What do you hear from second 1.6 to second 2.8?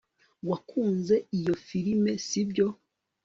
firime, sibyo